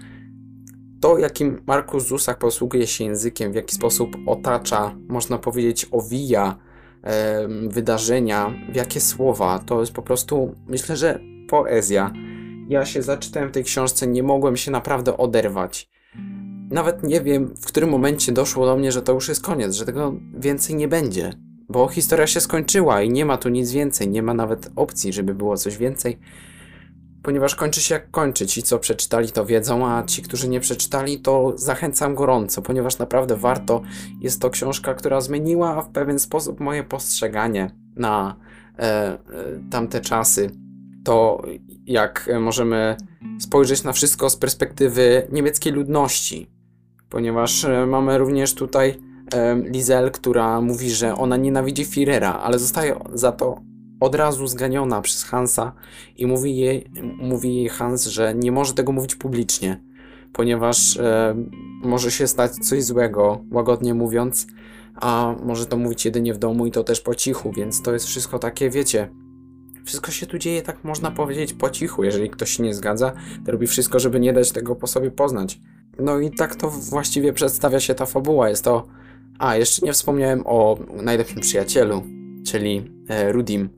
to, 1.01 1.17
jakim 1.17 1.62
Markus 1.67 2.08
Zusak 2.08 2.38
posługuje 2.38 2.88
się 2.88 3.03
językiem, 3.03 3.51
w 3.51 3.55
jaki 3.55 3.75
sposób 3.75 4.15
otacza, 4.25 4.96
można 5.08 5.38
powiedzieć, 5.38 5.88
owija 5.91 6.58
e, 7.03 7.48
wydarzenia, 7.67 8.53
w 8.72 8.75
jakie 8.75 9.01
słowa, 9.01 9.60
to 9.60 9.79
jest 9.79 9.93
po 9.93 10.01
prostu, 10.01 10.55
myślę, 10.67 10.98
że 10.98 11.20
poezja. 11.50 12.13
Ja 12.70 12.86
się 12.86 13.01
zaczytałem 13.01 13.50
w 13.50 13.51
tej 13.51 13.63
książce, 13.63 14.08
nie 14.08 14.24
mogłem 14.24 14.58
się 14.58 14.72
naprawdę 14.72 15.17
oderwać. 15.17 15.89
Nawet 16.70 17.03
nie 17.03 17.22
wiem, 17.22 17.55
w 17.62 17.65
którym 17.65 17.89
momencie 17.89 18.31
doszło 18.31 18.65
do 18.65 18.77
mnie, 18.77 18.91
że 18.91 19.01
to 19.01 19.13
już 19.13 19.27
jest 19.27 19.43
koniec, 19.43 19.75
że 19.75 19.86
tego 19.86 20.15
więcej 20.34 20.75
nie 20.75 20.88
będzie. 20.88 21.34
Bo 21.70 21.88
historia 21.88 22.27
się 22.27 22.39
skończyła 22.39 23.01
i 23.01 23.10
nie 23.10 23.25
ma 23.25 23.38
tu 23.38 23.50
nic 23.50 23.72
więcej, 23.72 24.10
nie 24.10 24.24
ma 24.24 24.34
nawet 24.34 24.72
opcji, 24.75 25.13
żeby 25.13 25.34
było 25.34 25.58
coś 25.58 25.77
więcej. 25.77 26.17
Ponieważ 27.24 27.56
kończy 27.56 27.82
się 27.82 27.96
jak 27.96 28.12
kończy. 28.12 28.48
Ci, 28.48 28.63
co 28.63 28.80
przeczytali, 28.80 29.32
to 29.32 29.46
wiedzą, 29.46 29.88
a 29.88 30.04
ci, 30.04 30.22
którzy 30.22 30.50
nie 30.50 30.60
przeczytali, 30.60 31.20
to 31.20 31.54
zachęcam 31.56 32.16
gorąco, 32.16 32.62
ponieważ 32.62 32.98
naprawdę 32.98 33.36
warto. 33.36 33.82
Jest 34.22 34.42
to 34.42 34.50
książka, 34.50 34.94
która 34.94 35.22
zmieniła 35.22 35.82
w 35.82 35.90
pewien 35.90 36.20
sposób 36.20 36.60
moje 36.60 36.84
postrzeganie 36.84 37.72
na 37.96 38.36
e, 38.80 38.84
e, 38.84 39.18
tamte 39.72 40.01
czasy. 40.01 40.51
To 41.04 41.42
jak 41.86 42.30
możemy 42.40 42.98
spojrzeć 43.40 43.84
na 43.84 43.94
wszystko 43.94 44.30
z 44.30 44.38
perspektywy 44.38 45.28
niemieckiej 45.32 45.74
ludności, 45.74 46.50
ponieważ 47.10 47.66
e, 47.66 47.86
mamy 47.86 48.18
również 48.18 48.56
tutaj 48.56 49.00
e, 49.34 49.56
Lizel, 49.56 50.12
która 50.12 50.62
mówi, 50.62 50.92
że 50.92 51.16
ona 51.16 51.38
nienawidzi 51.38 51.86
Führera, 51.86 52.40
ale 52.42 52.60
zostaje 52.60 53.00
za 53.13 53.32
to 53.32 53.71
od 54.01 54.15
razu 54.15 54.48
zganiona 54.48 55.01
przez 55.01 55.24
Hansa 55.24 55.74
i 56.17 56.27
mówi 56.27 56.58
jej, 56.58 56.91
mówi 57.17 57.55
jej 57.55 57.70
Hans, 57.70 58.05
że 58.05 58.36
nie 58.36 58.51
może 58.51 58.74
tego 58.74 58.91
mówić 58.91 59.15
publicznie, 59.15 59.81
ponieważ 60.34 60.98
e, 60.98 61.36
może 61.84 62.12
się 62.12 62.27
stać 62.27 62.51
coś 62.51 62.84
złego, 62.84 63.43
łagodnie 63.51 63.93
mówiąc, 63.93 64.48
a 64.96 65.36
może 65.43 65.65
to 65.65 65.77
mówić 65.77 66.05
jedynie 66.05 66.34
w 66.34 66.38
domu 66.38 66.65
i 66.65 66.72
to 66.72 66.84
też 66.84 67.01
po 67.01 67.15
cichu, 67.15 67.51
więc 67.51 67.81
to 67.81 67.93
jest 67.93 68.05
wszystko 68.05 68.39
takie, 68.39 68.70
wiecie, 68.70 69.10
wszystko 69.86 70.12
się 70.12 70.25
tu 70.25 70.38
dzieje, 70.38 70.62
tak 70.62 70.84
można 70.84 71.12
powiedzieć, 71.12 71.53
po 71.53 71.70
cichu. 71.70 72.03
Jeżeli 72.03 72.29
ktoś 72.29 72.58
się 72.58 72.63
nie 72.63 72.74
zgadza, 72.74 73.12
to 73.46 73.51
robi 73.51 73.67
wszystko, 73.67 74.00
żeby 74.00 74.20
nie 74.20 74.34
dać 74.34 74.51
tego 74.51 74.75
po 74.75 74.88
sobie 74.88 75.12
poznać. 75.12 75.60
No 76.00 76.20
i 76.20 76.31
tak 76.31 76.55
to 76.55 76.70
właściwie 76.70 77.34
przedstawia 77.34 77.79
się 77.79 77.96
ta 77.96 78.05
fabuła. 78.05 78.50
Jest 78.50 78.63
to. 78.63 78.88
A, 79.39 79.55
jeszcze 79.55 79.86
nie 79.86 79.93
wspomniałem 79.93 80.43
o 80.46 80.77
najlepszym 81.03 81.41
przyjacielu, 81.41 82.03
czyli 82.46 82.91
e, 83.08 83.31
Rudim, 83.31 83.70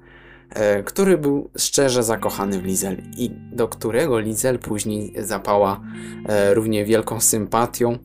który 0.85 1.17
był 1.17 1.49
szczerze 1.57 2.03
zakochany 2.03 2.61
w 2.61 2.65
Lizel 2.65 2.97
i 3.17 3.31
do 3.51 3.67
którego 3.67 4.19
Lizel 4.19 4.59
później 4.59 5.13
zapała 5.17 5.81
e, 6.25 6.53
równie 6.53 6.85
wielką 6.85 7.19
sympatią. 7.19 7.97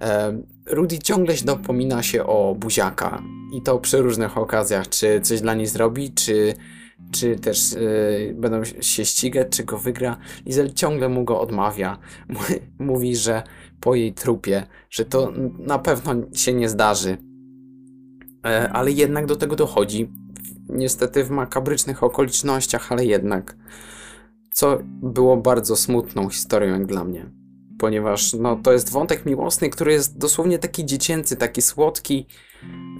E, 0.00 0.38
Rudy 0.66 0.98
ciągle 0.98 1.34
dopomina 1.44 2.02
się 2.02 2.26
o 2.26 2.54
buziaka 2.58 3.22
i 3.54 3.62
to 3.62 3.78
przy 3.78 3.98
różnych 3.98 4.38
okazjach, 4.38 4.88
czy 4.88 5.20
coś 5.20 5.40
dla 5.40 5.54
niej 5.54 5.66
zrobi, 5.66 6.12
czy 6.12 6.54
czy 7.12 7.36
też 7.36 7.76
będą 8.34 8.64
się 8.64 9.04
ścigać, 9.04 9.46
czy 9.50 9.64
go 9.64 9.78
wygra. 9.78 10.16
Lizel 10.46 10.72
ciągle 10.72 11.08
mu 11.08 11.24
go 11.24 11.40
odmawia. 11.40 11.98
Mówi, 12.78 13.16
że 13.16 13.42
po 13.80 13.94
jej 13.94 14.12
trupie, 14.12 14.66
że 14.90 15.04
to 15.04 15.32
na 15.58 15.78
pewno 15.78 16.14
się 16.34 16.52
nie 16.52 16.68
zdarzy. 16.68 17.16
E, 18.46 18.72
ale 18.72 18.92
jednak 18.92 19.26
do 19.26 19.36
tego 19.36 19.56
dochodzi. 19.56 20.08
Niestety 20.68 21.24
w 21.24 21.30
makabrycznych 21.30 22.02
okolicznościach, 22.02 22.92
ale 22.92 23.04
jednak. 23.04 23.56
Co 24.52 24.78
było 24.86 25.36
bardzo 25.36 25.76
smutną 25.76 26.28
historią 26.28 26.72
jak 26.72 26.86
dla 26.86 27.04
mnie. 27.04 27.30
Ponieważ 27.78 28.34
no, 28.34 28.56
to 28.56 28.72
jest 28.72 28.92
wątek 28.92 29.26
miłosny, 29.26 29.70
który 29.70 29.92
jest 29.92 30.18
dosłownie 30.18 30.58
taki 30.58 30.86
dziecięcy, 30.86 31.36
taki 31.36 31.62
słodki, 31.62 32.26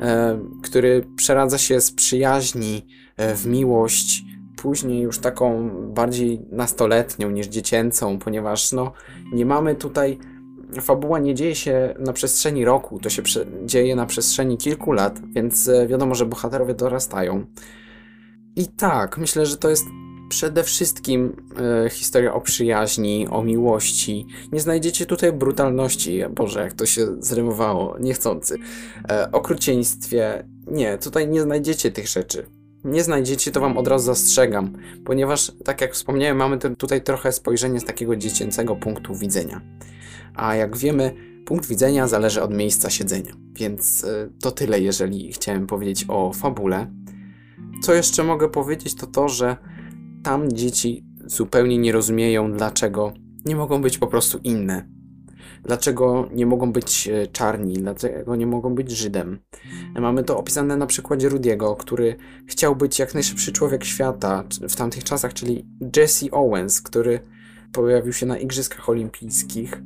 e, 0.00 0.38
który 0.62 1.06
przeradza 1.16 1.58
się 1.58 1.80
z 1.80 1.92
przyjaźni 1.92 2.86
E, 3.16 3.34
w 3.34 3.46
miłość, 3.46 4.24
później 4.56 5.00
już 5.00 5.18
taką 5.18 5.70
bardziej 5.94 6.40
nastoletnią 6.52 7.30
niż 7.30 7.46
dziecięcą, 7.46 8.18
ponieważ 8.18 8.72
no, 8.72 8.92
nie 9.32 9.46
mamy 9.46 9.74
tutaj. 9.74 10.18
Fabuła 10.80 11.18
nie 11.18 11.34
dzieje 11.34 11.54
się 11.54 11.94
na 11.98 12.12
przestrzeni 12.12 12.64
roku, 12.64 12.98
to 12.98 13.10
się 13.10 13.22
dzieje 13.64 13.96
na 13.96 14.06
przestrzeni 14.06 14.58
kilku 14.58 14.92
lat, 14.92 15.20
więc 15.34 15.68
e, 15.68 15.86
wiadomo, 15.86 16.14
że 16.14 16.26
bohaterowie 16.26 16.74
dorastają. 16.74 17.46
I 18.56 18.66
tak, 18.66 19.18
myślę, 19.18 19.46
że 19.46 19.56
to 19.56 19.70
jest 19.70 19.84
przede 20.28 20.64
wszystkim 20.64 21.36
e, 21.84 21.90
historia 21.90 22.34
o 22.34 22.40
przyjaźni, 22.40 23.28
o 23.30 23.42
miłości. 23.42 24.26
Nie 24.52 24.60
znajdziecie 24.60 25.06
tutaj 25.06 25.32
brutalności, 25.32 26.22
Boże, 26.30 26.60
jak 26.60 26.72
to 26.72 26.86
się 26.86 27.06
zrymowało, 27.18 27.98
niechcący. 27.98 28.58
E, 29.10 29.32
okrucieństwie. 29.32 30.48
Nie, 30.66 30.98
tutaj 30.98 31.28
nie 31.28 31.42
znajdziecie 31.42 31.90
tych 31.90 32.08
rzeczy 32.08 32.46
nie 32.86 33.04
znajdziecie, 33.04 33.52
to 33.52 33.60
wam 33.60 33.78
od 33.78 33.88
razu 33.88 34.04
zastrzegam, 34.04 34.72
ponieważ, 35.04 35.52
tak 35.64 35.80
jak 35.80 35.92
wspomniałem, 35.92 36.36
mamy 36.36 36.58
tutaj 36.58 37.02
trochę 37.02 37.32
spojrzenie 37.32 37.80
z 37.80 37.84
takiego 37.84 38.16
dziecięcego 38.16 38.76
punktu 38.76 39.14
widzenia. 39.14 39.60
A 40.34 40.54
jak 40.54 40.76
wiemy, 40.76 41.14
punkt 41.46 41.68
widzenia 41.68 42.08
zależy 42.08 42.42
od 42.42 42.54
miejsca 42.54 42.90
siedzenia. 42.90 43.32
Więc 43.52 44.04
y, 44.04 44.32
to 44.42 44.50
tyle, 44.50 44.80
jeżeli 44.80 45.32
chciałem 45.32 45.66
powiedzieć 45.66 46.04
o 46.08 46.32
fabule. 46.32 46.86
Co 47.82 47.94
jeszcze 47.94 48.24
mogę 48.24 48.48
powiedzieć, 48.48 48.94
to 48.94 49.06
to, 49.06 49.28
że 49.28 49.56
tam 50.22 50.52
dzieci 50.52 51.04
zupełnie 51.24 51.78
nie 51.78 51.92
rozumieją, 51.92 52.52
dlaczego 52.52 53.12
nie 53.44 53.56
mogą 53.56 53.82
być 53.82 53.98
po 53.98 54.06
prostu 54.06 54.38
inne 54.44 54.96
dlaczego 55.66 56.28
nie 56.32 56.46
mogą 56.46 56.72
być 56.72 57.08
e, 57.08 57.26
czarni, 57.26 57.74
dlaczego 57.74 58.36
nie 58.36 58.46
mogą 58.46 58.74
być 58.74 58.90
Żydem. 58.90 59.38
Mamy 60.00 60.24
to 60.24 60.38
opisane 60.38 60.76
na 60.76 60.86
przykładzie 60.86 61.28
Rudiego, 61.28 61.76
który 61.76 62.16
chciał 62.46 62.76
być 62.76 62.98
jak 62.98 63.14
najszybszy 63.14 63.52
człowiek 63.52 63.84
świata 63.84 64.44
w 64.68 64.76
tamtych 64.76 65.04
czasach, 65.04 65.34
czyli 65.34 65.66
Jesse 65.96 66.30
Owens, 66.30 66.80
który 66.80 67.20
pojawił 67.72 68.12
się 68.12 68.26
na 68.26 68.38
Igrzyskach 68.38 68.88
Olimpijskich. 68.88 69.82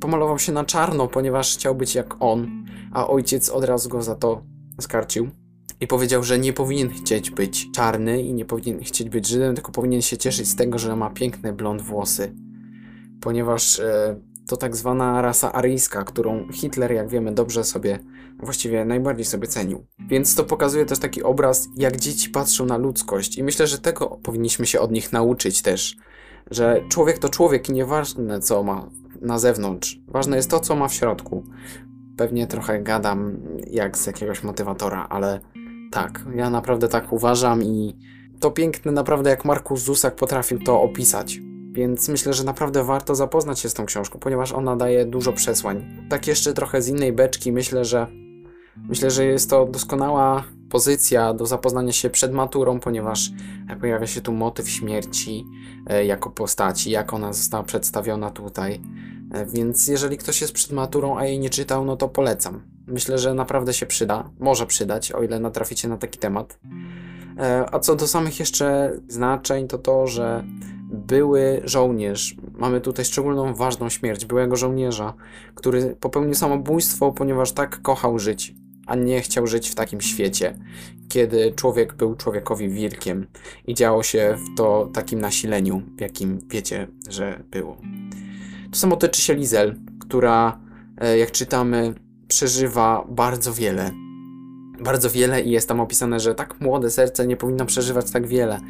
Pomalował 0.00 0.38
się 0.38 0.52
na 0.52 0.64
czarno, 0.64 1.08
ponieważ 1.08 1.54
chciał 1.54 1.74
być 1.74 1.94
jak 1.94 2.16
on, 2.20 2.64
a 2.92 3.08
ojciec 3.08 3.48
od 3.48 3.64
razu 3.64 3.88
go 3.88 4.02
za 4.02 4.14
to 4.14 4.42
skarcił. 4.80 5.30
I 5.80 5.86
powiedział, 5.86 6.22
że 6.22 6.38
nie 6.38 6.52
powinien 6.52 6.90
chcieć 6.90 7.30
być 7.30 7.72
czarny 7.72 8.22
i 8.22 8.34
nie 8.34 8.44
powinien 8.44 8.80
chcieć 8.80 9.08
być 9.08 9.26
Żydem, 9.26 9.54
tylko 9.54 9.72
powinien 9.72 10.02
się 10.02 10.16
cieszyć 10.16 10.48
z 10.48 10.56
tego, 10.56 10.78
że 10.78 10.96
ma 10.96 11.10
piękne 11.10 11.52
blond 11.52 11.82
włosy. 11.82 12.34
Ponieważ 13.20 13.80
e, 13.80 14.20
to 14.48 14.56
tak 14.56 14.76
zwana 14.76 15.22
rasa 15.22 15.52
aryjska, 15.52 16.04
którą 16.04 16.52
Hitler, 16.52 16.92
jak 16.92 17.08
wiemy, 17.08 17.32
dobrze 17.32 17.64
sobie, 17.64 17.98
właściwie 18.38 18.84
najbardziej 18.84 19.24
sobie 19.24 19.48
cenił. 19.48 19.86
Więc 19.98 20.34
to 20.34 20.44
pokazuje 20.44 20.86
też 20.86 20.98
taki 20.98 21.22
obraz, 21.22 21.68
jak 21.76 21.96
dzieci 21.96 22.30
patrzą 22.30 22.66
na 22.66 22.76
ludzkość 22.76 23.38
i 23.38 23.42
myślę, 23.42 23.66
że 23.66 23.78
tego 23.78 24.06
powinniśmy 24.06 24.66
się 24.66 24.80
od 24.80 24.92
nich 24.92 25.12
nauczyć 25.12 25.62
też, 25.62 25.96
że 26.50 26.82
człowiek 26.88 27.18
to 27.18 27.28
człowiek 27.28 27.68
i 27.68 27.72
nieważne 27.72 28.40
co 28.40 28.62
ma 28.62 28.90
na 29.20 29.38
zewnątrz, 29.38 30.00
ważne 30.08 30.36
jest 30.36 30.50
to, 30.50 30.60
co 30.60 30.76
ma 30.76 30.88
w 30.88 30.94
środku. 30.94 31.44
Pewnie 32.16 32.46
trochę 32.46 32.82
gadam 32.82 33.36
jak 33.70 33.98
z 33.98 34.06
jakiegoś 34.06 34.42
motywatora, 34.42 35.06
ale 35.10 35.40
tak, 35.90 36.24
ja 36.34 36.50
naprawdę 36.50 36.88
tak 36.88 37.12
uważam 37.12 37.62
i 37.62 37.96
to 38.40 38.50
piękne 38.50 38.92
naprawdę 38.92 39.30
jak 39.30 39.44
Markus 39.44 39.82
Zusak 39.82 40.16
potrafił 40.16 40.58
to 40.58 40.82
opisać. 40.82 41.40
Więc 41.72 42.08
myślę, 42.08 42.32
że 42.32 42.44
naprawdę 42.44 42.84
warto 42.84 43.14
zapoznać 43.14 43.60
się 43.60 43.68
z 43.68 43.74
tą 43.74 43.86
książką, 43.86 44.18
ponieważ 44.18 44.52
ona 44.52 44.76
daje 44.76 45.04
dużo 45.04 45.32
przesłań. 45.32 46.06
Tak 46.08 46.26
jeszcze 46.26 46.54
trochę 46.54 46.82
z 46.82 46.88
innej 46.88 47.12
beczki, 47.12 47.52
myślę, 47.52 47.84
że 47.84 48.06
myślę, 48.88 49.10
że 49.10 49.24
jest 49.24 49.50
to 49.50 49.66
doskonała 49.66 50.44
pozycja 50.70 51.34
do 51.34 51.46
zapoznania 51.46 51.92
się 51.92 52.10
przed 52.10 52.32
maturą, 52.32 52.80
ponieważ 52.80 53.30
pojawia 53.80 54.06
się 54.06 54.20
tu 54.20 54.32
motyw 54.32 54.70
śmierci 54.70 55.46
e, 55.86 56.04
jako 56.04 56.30
postaci, 56.30 56.90
jak 56.90 57.14
ona 57.14 57.32
została 57.32 57.62
przedstawiona 57.62 58.30
tutaj. 58.30 58.80
E, 59.32 59.46
więc 59.46 59.86
jeżeli 59.86 60.18
ktoś 60.18 60.40
jest 60.40 60.52
przed 60.52 60.72
maturą, 60.72 61.18
a 61.18 61.24
jej 61.24 61.38
nie 61.38 61.50
czytał, 61.50 61.84
no 61.84 61.96
to 61.96 62.08
polecam. 62.08 62.62
Myślę, 62.86 63.18
że 63.18 63.34
naprawdę 63.34 63.74
się 63.74 63.86
przyda, 63.86 64.30
może 64.38 64.66
przydać, 64.66 65.12
o 65.12 65.22
ile 65.22 65.40
natraficie 65.40 65.88
na 65.88 65.96
taki 65.96 66.18
temat. 66.18 66.58
E, 67.38 67.74
a 67.74 67.78
co 67.78 67.96
do 67.96 68.06
samych 68.06 68.40
jeszcze 68.40 68.92
znaczeń, 69.08 69.68
to 69.68 69.78
to, 69.78 70.06
że 70.06 70.44
były 70.90 71.60
żołnierz, 71.64 72.36
mamy 72.52 72.80
tutaj 72.80 73.04
szczególną 73.04 73.54
ważną 73.54 73.88
śmierć 73.88 74.24
byłego 74.24 74.56
żołnierza, 74.56 75.14
który 75.54 75.96
popełnił 76.00 76.34
samobójstwo, 76.34 77.12
ponieważ 77.12 77.52
tak 77.52 77.82
kochał 77.82 78.18
żyć, 78.18 78.54
a 78.88 78.94
nie 78.94 79.20
chciał 79.20 79.46
żyć 79.46 79.70
w 79.70 79.74
takim 79.74 80.00
świecie, 80.00 80.58
kiedy 81.08 81.52
człowiek 81.52 81.94
był 81.94 82.14
człowiekowi 82.14 82.68
wilkiem 82.68 83.26
i 83.66 83.74
działo 83.74 84.02
się 84.02 84.36
w 84.36 84.56
to 84.56 84.90
takim 84.92 85.20
nasileniu, 85.20 85.82
w 85.96 86.00
jakim 86.00 86.38
wiecie, 86.48 86.88
że 87.08 87.42
było. 87.50 87.76
To 88.70 88.78
samo 88.78 88.96
tyczy 88.96 89.20
się 89.20 89.34
Lizel, 89.34 89.76
która, 90.00 90.60
e, 90.98 91.18
jak 91.18 91.30
czytamy, 91.30 91.94
przeżywa 92.28 93.04
bardzo 93.08 93.54
wiele. 93.54 93.90
Bardzo 94.80 95.10
wiele 95.10 95.42
i 95.42 95.50
jest 95.50 95.68
tam 95.68 95.80
opisane, 95.80 96.20
że 96.20 96.34
tak 96.34 96.60
młode 96.60 96.90
serce 96.90 97.26
nie 97.26 97.36
powinno 97.36 97.66
przeżywać 97.66 98.10
tak 98.10 98.26
wiele. 98.26 98.60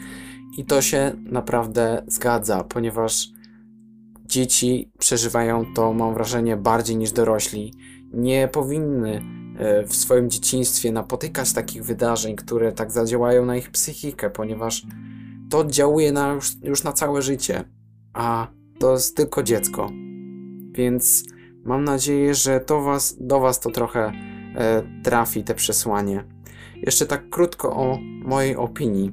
I 0.57 0.65
to 0.65 0.83
się 0.83 1.13
naprawdę 1.25 2.03
zgadza, 2.07 2.65
ponieważ 2.65 3.29
dzieci 4.27 4.91
przeżywają 4.99 5.75
to, 5.75 5.93
mam 5.93 6.15
wrażenie, 6.15 6.57
bardziej 6.57 6.97
niż 6.97 7.13
dorośli. 7.13 7.75
Nie 8.13 8.49
powinny 8.49 9.38
w 9.87 9.97
swoim 9.97 10.31
dzieciństwie 10.31 10.93
napotykać 10.93 11.53
takich 11.53 11.85
wydarzeń, 11.85 12.37
które 12.37 12.73
tak 12.73 12.91
zadziałają 12.91 13.47
na 13.47 13.57
ich 13.57 13.71
psychikę, 13.71 14.31
ponieważ 14.31 14.87
to 15.51 15.59
oddziałuje 15.59 16.13
na 16.13 16.33
już, 16.33 16.53
już 16.63 16.85
na 16.85 16.93
całe 16.93 17.23
życie, 17.23 17.65
a 18.13 18.47
to 18.79 18.93
jest 18.93 19.17
tylko 19.17 19.43
dziecko. 19.43 19.91
Więc 20.73 21.25
mam 21.65 21.85
nadzieję, 21.85 22.35
że 22.35 22.61
to 22.61 22.83
was, 22.83 23.17
do 23.21 23.41
Was 23.41 23.61
to 23.61 23.71
trochę 23.71 24.13
e, 24.55 24.83
trafi, 25.03 25.45
te 25.45 25.55
przesłanie. 25.55 26.25
Jeszcze 26.77 27.07
tak 27.07 27.31
krótko 27.31 27.77
o 27.77 27.99
mojej 28.25 28.57
opinii. 28.57 29.13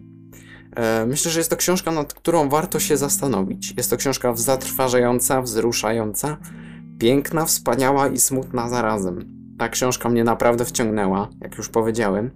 E, 0.76 1.06
myślę, 1.06 1.32
że 1.32 1.40
jest 1.40 1.50
to 1.50 1.58
książka, 1.58 1.92
nad 1.92 2.14
którą 2.14 2.50
warto 2.50 2.80
się 2.80 2.98
zastanowić. 2.98 3.74
Jest 3.78 3.90
to 3.90 3.98
książka 3.98 4.36
zatrważająca, 4.36 5.42
wzruszająca, 5.42 6.38
piękna, 7.00 7.46
wspaniała 7.46 8.08
i 8.08 8.20
smutna 8.20 8.70
zarazem. 8.70 9.45
Ta 9.58 9.70
książka 9.70 10.10
mnie 10.10 10.24
naprawdę 10.24 10.66
wciągnęła, 10.66 11.30
jak 11.42 11.58
już 11.58 11.70
powiedziałem. 11.70 12.32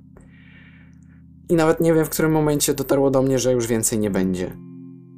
I 1.50 1.56
nawet 1.56 1.80
nie 1.80 1.94
wiem, 1.94 2.06
w 2.06 2.10
którym 2.10 2.32
momencie 2.32 2.74
dotarło 2.74 3.12
do 3.12 3.22
mnie, 3.22 3.40
że 3.40 3.54
już 3.54 3.68
więcej 3.68 4.00
nie 4.00 4.10
będzie. 4.10 4.58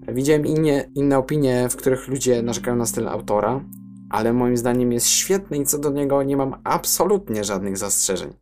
Widziałem 0.08 0.46
inne, 0.46 0.86
inne 0.96 1.17
opinie, 1.17 1.70
w 1.70 1.75
których 1.75 2.08
ludzie 2.08 2.41
narzekają 2.41 2.77
na 2.77 2.86
styl 2.86 3.08
autora, 3.08 3.62
ale 4.10 4.34
moim 4.34 4.58
zdaniem 4.58 4.91
jest 4.91 5.08
świetny 5.08 5.58
i 5.58 5.65
co 5.65 5.79
do 5.79 5.89
niego 5.89 6.24
nie 6.24 6.38
mam 6.38 6.55
absolutnie 6.63 7.43
żadnych 7.43 7.77
zastrzeżeń. 7.77 8.34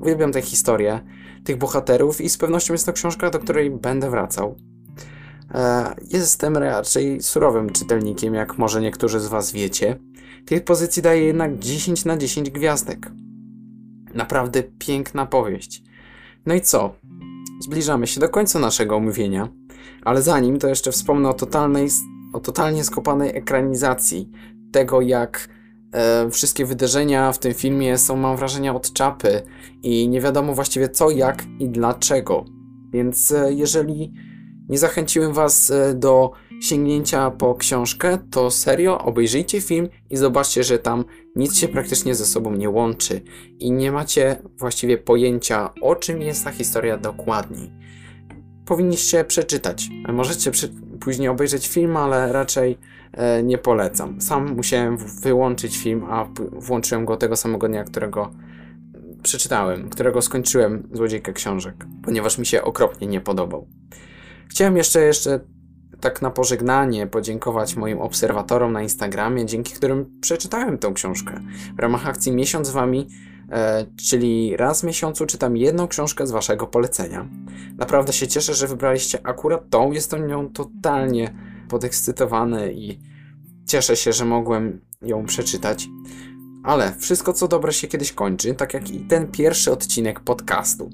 Uwielbiam 0.00 0.32
tę 0.32 0.42
historię, 0.42 1.00
tych 1.44 1.56
bohaterów 1.56 2.20
i 2.20 2.28
z 2.28 2.38
pewnością 2.38 2.74
jest 2.74 2.86
to 2.86 2.92
książka, 2.92 3.30
do 3.30 3.38
której 3.38 3.70
będę 3.70 4.10
wracał. 4.10 4.56
E, 5.54 5.94
jestem 6.10 6.56
raczej 6.56 7.22
surowym 7.22 7.70
czytelnikiem, 7.70 8.34
jak 8.34 8.58
może 8.58 8.80
niektórzy 8.80 9.20
z 9.20 9.26
Was 9.26 9.52
wiecie. 9.52 9.98
Tych 10.48 10.64
pozycji 10.64 11.02
daję 11.02 11.24
jednak 11.24 11.58
10 11.58 12.04
na 12.04 12.16
10 12.16 12.50
gwiazdek. 12.50 13.10
Naprawdę 14.14 14.62
piękna 14.62 15.26
powieść. 15.26 15.82
No 16.46 16.54
i 16.54 16.60
co? 16.60 16.94
Zbliżamy 17.60 18.06
się 18.06 18.20
do 18.20 18.28
końca 18.28 18.58
naszego 18.58 18.96
omówienia, 18.96 19.48
ale 20.02 20.22
zanim 20.22 20.58
to 20.58 20.68
jeszcze 20.68 20.92
wspomnę 20.92 21.28
o 21.28 21.34
totalnej, 21.34 21.88
o 22.32 22.40
totalnie 22.40 22.84
skopanej 22.84 23.36
ekranizacji 23.36 24.30
tego, 24.72 25.00
jak 25.00 25.48
e, 25.92 26.30
wszystkie 26.30 26.64
wydarzenia 26.64 27.32
w 27.32 27.38
tym 27.38 27.54
filmie 27.54 27.98
są, 27.98 28.16
mam 28.16 28.36
wrażenie, 28.36 28.72
od 28.72 28.92
czapy 28.92 29.42
i 29.82 30.08
nie 30.08 30.20
wiadomo 30.20 30.54
właściwie 30.54 30.88
co, 30.88 31.10
jak 31.10 31.44
i 31.58 31.68
dlaczego. 31.68 32.44
Więc 32.92 33.32
e, 33.32 33.52
jeżeli 33.52 34.12
nie 34.68 34.78
zachęciłem 34.78 35.32
Was 35.32 35.70
e, 35.70 35.94
do 35.94 36.32
sięgnięcia 36.60 37.30
po 37.30 37.54
książkę, 37.54 38.18
to 38.30 38.50
serio 38.50 38.98
obejrzyjcie 38.98 39.60
film 39.60 39.88
i 40.10 40.16
zobaczcie, 40.16 40.64
że 40.64 40.78
tam 40.78 41.04
nic 41.36 41.58
się 41.58 41.68
praktycznie 41.68 42.14
ze 42.14 42.26
sobą 42.26 42.52
nie 42.52 42.70
łączy 42.70 43.20
i 43.58 43.72
nie 43.72 43.92
macie 43.92 44.36
właściwie 44.58 44.98
pojęcia, 44.98 45.70
o 45.82 45.94
czym 45.94 46.22
jest 46.22 46.44
ta 46.44 46.50
historia 46.50 46.98
dokładniej. 46.98 47.70
Powinniście 48.64 49.24
przeczytać. 49.24 49.88
Możecie 50.12 50.50
przy... 50.50 50.68
później 51.00 51.28
obejrzeć 51.28 51.68
film, 51.68 51.96
ale 51.96 52.32
raczej 52.32 52.78
e, 53.12 53.42
nie 53.42 53.58
polecam. 53.58 54.20
Sam 54.20 54.54
musiałem 54.54 54.96
wyłączyć 54.96 55.78
film, 55.78 56.04
a 56.10 56.28
włączyłem 56.52 57.04
go 57.04 57.16
tego 57.16 57.36
samego 57.36 57.68
dnia, 57.68 57.84
którego 57.84 58.30
przeczytałem, 59.22 59.88
którego 59.88 60.22
skończyłem 60.22 60.88
Złodziejkę 60.92 61.32
Książek, 61.32 61.86
ponieważ 62.02 62.38
mi 62.38 62.46
się 62.46 62.62
okropnie 62.62 63.06
nie 63.06 63.20
podobał. 63.20 63.66
Chciałem 64.48 64.76
jeszcze, 64.76 65.00
jeszcze 65.00 65.40
tak 66.00 66.22
na 66.22 66.30
pożegnanie 66.30 67.06
podziękować 67.06 67.76
moim 67.76 68.00
obserwatorom 68.00 68.72
na 68.72 68.82
Instagramie, 68.82 69.46
dzięki 69.46 69.74
którym 69.74 70.18
przeczytałem 70.20 70.78
tę 70.78 70.92
książkę. 70.94 71.40
W 71.76 71.80
ramach 71.80 72.08
akcji 72.08 72.32
Miesiąc 72.32 72.68
z 72.68 72.70
Wami, 72.70 73.08
e, 73.50 73.86
czyli 74.08 74.56
raz 74.56 74.80
w 74.80 74.84
miesiącu 74.84 75.26
czytam 75.26 75.56
jedną 75.56 75.88
książkę 75.88 76.26
z 76.26 76.30
Waszego 76.30 76.66
polecenia. 76.66 77.28
Naprawdę 77.78 78.12
się 78.12 78.28
cieszę, 78.28 78.54
że 78.54 78.66
wybraliście 78.66 79.26
akurat 79.26 79.70
tą. 79.70 79.92
Jestem 79.92 80.26
nią 80.26 80.48
totalnie 80.48 81.34
podekscytowany 81.68 82.72
i 82.72 82.98
cieszę 83.66 83.96
się, 83.96 84.12
że 84.12 84.24
mogłem 84.24 84.80
ją 85.02 85.24
przeczytać. 85.24 85.88
Ale 86.64 86.94
wszystko 86.98 87.32
co 87.32 87.48
dobre 87.48 87.72
się 87.72 87.88
kiedyś 87.88 88.12
kończy, 88.12 88.54
tak 88.54 88.74
jak 88.74 88.90
i 88.90 89.00
ten 89.00 89.26
pierwszy 89.26 89.72
odcinek 89.72 90.20
podcastu. 90.20 90.90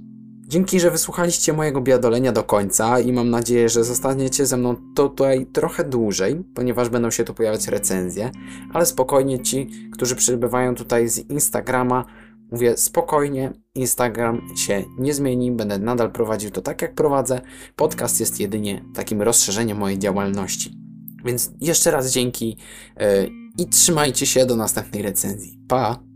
Dzięki, 0.46 0.80
że 0.80 0.90
wysłuchaliście 0.90 1.52
mojego 1.52 1.80
biadolenia 1.80 2.32
do 2.32 2.42
końca 2.42 3.00
i 3.00 3.12
mam 3.12 3.30
nadzieję, 3.30 3.68
że 3.68 3.84
zostaniecie 3.84 4.46
ze 4.46 4.56
mną 4.56 4.76
tutaj 4.96 5.46
trochę 5.46 5.84
dłużej, 5.84 6.44
ponieważ 6.54 6.88
będą 6.88 7.10
się 7.10 7.24
tu 7.24 7.34
pojawiać 7.34 7.68
recenzje, 7.68 8.30
ale 8.72 8.86
spokojnie 8.86 9.42
ci, 9.42 9.70
którzy 9.92 10.16
przybywają 10.16 10.74
tutaj 10.74 11.08
z 11.08 11.18
Instagrama, 11.18 12.04
mówię 12.52 12.76
spokojnie, 12.76 13.52
Instagram 13.74 14.40
się 14.56 14.84
nie 14.98 15.14
zmieni, 15.14 15.52
będę 15.52 15.78
nadal 15.78 16.12
prowadził 16.12 16.50
to 16.50 16.62
tak 16.62 16.82
jak 16.82 16.94
prowadzę. 16.94 17.40
Podcast 17.76 18.20
jest 18.20 18.40
jedynie 18.40 18.84
takim 18.94 19.22
rozszerzeniem 19.22 19.78
mojej 19.78 19.98
działalności. 19.98 20.78
Więc 21.24 21.50
jeszcze 21.60 21.90
raz 21.90 22.10
dzięki 22.10 22.56
yy, 22.96 23.30
i 23.58 23.66
trzymajcie 23.66 24.26
się 24.26 24.46
do 24.46 24.56
następnej 24.56 25.02
recenzji. 25.02 25.58
Pa! 25.68 26.13